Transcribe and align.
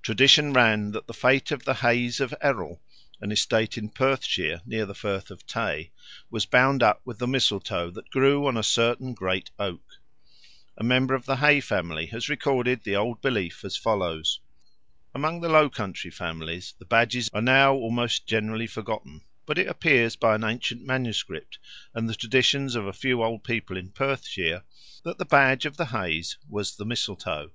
Tradition 0.00 0.54
ran 0.54 0.92
that 0.92 1.06
the 1.08 1.12
fate 1.12 1.50
of 1.50 1.66
the 1.66 1.74
Hays 1.74 2.20
of 2.20 2.32
Errol, 2.40 2.80
an 3.20 3.30
estate 3.30 3.76
in 3.76 3.90
Perthshire, 3.90 4.62
near 4.64 4.86
the 4.86 4.94
Firth 4.94 5.30
of 5.30 5.46
Tay, 5.46 5.92
was 6.30 6.46
bound 6.46 6.82
up 6.82 7.02
with 7.04 7.18
the 7.18 7.28
mistletoe 7.28 7.90
that 7.90 8.08
grew 8.08 8.46
on 8.46 8.56
a 8.56 8.62
certain 8.62 9.12
great 9.12 9.50
oak. 9.58 9.84
A 10.78 10.82
member 10.82 11.14
of 11.14 11.26
the 11.26 11.36
Hay 11.36 11.60
family 11.60 12.06
has 12.06 12.30
recorded 12.30 12.82
the 12.82 12.96
old 12.96 13.20
belief 13.20 13.62
as 13.62 13.76
follows: 13.76 14.40
"Among 15.14 15.42
the 15.42 15.50
low 15.50 15.68
country 15.68 16.10
families 16.10 16.72
the 16.78 16.86
badges 16.86 17.28
are 17.34 17.42
now 17.42 17.74
almost 17.74 18.26
generally 18.26 18.66
forgotten; 18.68 19.20
but 19.44 19.58
it 19.58 19.68
appears 19.68 20.16
by 20.16 20.34
an 20.34 20.44
ancient 20.44 20.82
MS., 20.82 21.22
and 21.94 22.08
the 22.08 22.14
tradition 22.14 22.74
of 22.74 22.86
a 22.86 22.94
few 22.94 23.22
old 23.22 23.44
people 23.44 23.76
in 23.76 23.90
Perthshire, 23.90 24.62
that 25.04 25.18
the 25.18 25.26
badge 25.26 25.66
of 25.66 25.76
the 25.76 25.84
Hays 25.88 26.38
was 26.48 26.74
the 26.76 26.86
mistletoe. 26.86 27.50